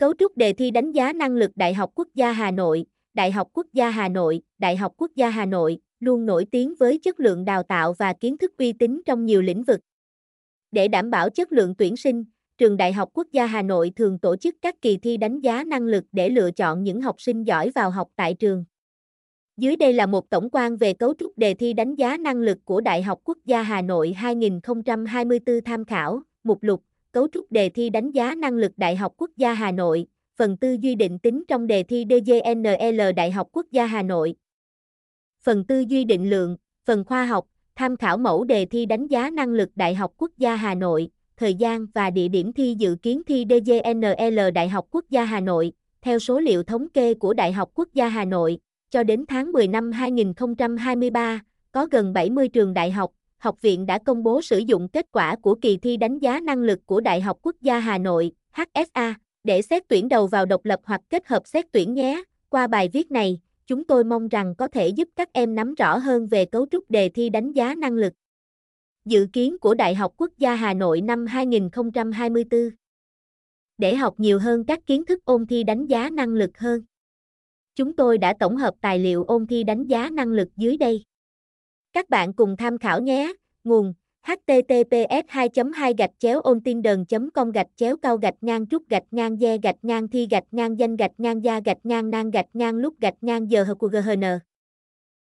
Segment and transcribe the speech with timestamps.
[0.00, 3.30] Cấu trúc đề thi đánh giá năng lực Đại học Quốc gia Hà Nội, Đại
[3.30, 6.98] học Quốc gia Hà Nội, Đại học Quốc gia Hà Nội luôn nổi tiếng với
[6.98, 9.80] chất lượng đào tạo và kiến thức uy tín trong nhiều lĩnh vực.
[10.72, 12.24] Để đảm bảo chất lượng tuyển sinh,
[12.58, 15.64] Trường Đại học Quốc gia Hà Nội thường tổ chức các kỳ thi đánh giá
[15.64, 18.64] năng lực để lựa chọn những học sinh giỏi vào học tại trường.
[19.56, 22.58] Dưới đây là một tổng quan về cấu trúc đề thi đánh giá năng lực
[22.64, 26.82] của Đại học Quốc gia Hà Nội 2024 tham khảo, mục lục,
[27.12, 30.06] cấu trúc đề thi đánh giá năng lực Đại học Quốc gia Hà Nội,
[30.36, 34.34] phần tư duy định tính trong đề thi DGNL Đại học Quốc gia Hà Nội.
[35.42, 39.30] Phần tư duy định lượng, phần khoa học, tham khảo mẫu đề thi đánh giá
[39.30, 42.96] năng lực Đại học Quốc gia Hà Nội, thời gian và địa điểm thi dự
[43.02, 45.72] kiến thi DGNL Đại học Quốc gia Hà Nội,
[46.02, 48.58] theo số liệu thống kê của Đại học Quốc gia Hà Nội,
[48.90, 51.40] cho đến tháng 10 năm 2023,
[51.72, 55.36] có gần 70 trường đại học, học viện đã công bố sử dụng kết quả
[55.36, 59.14] của kỳ thi đánh giá năng lực của Đại học Quốc gia Hà Nội, HSA,
[59.44, 62.22] để xét tuyển đầu vào độc lập hoặc kết hợp xét tuyển nhé.
[62.48, 65.98] Qua bài viết này, chúng tôi mong rằng có thể giúp các em nắm rõ
[65.98, 68.12] hơn về cấu trúc đề thi đánh giá năng lực.
[69.04, 72.70] Dự kiến của Đại học Quốc gia Hà Nội năm 2024
[73.78, 76.82] Để học nhiều hơn các kiến thức ôn thi đánh giá năng lực hơn.
[77.74, 81.04] Chúng tôi đã tổng hợp tài liệu ôn thi đánh giá năng lực dưới đây.
[81.92, 83.32] Các bạn cùng tham khảo nhé.
[83.64, 88.66] Nguồn, https 2 2 gạch chéo ôn tin đờn com gạch chéo cao gạch ngang
[88.66, 92.10] trúc gạch ngang de gạch ngang thi gạch ngang danh gạch ngang gia gạch ngang
[92.10, 93.74] nang gạch ngang lúc gạch ngang giờ hờ